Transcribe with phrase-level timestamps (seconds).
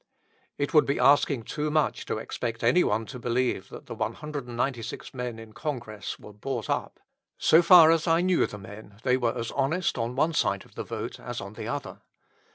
[0.57, 5.37] It would be asking too much to expect anyone to believe that the 196 men
[5.37, 6.99] in Congress were bought up.
[7.37, 10.73] So far as I knew the men, they were as honest on one side of
[10.73, 12.01] the vote as on the other.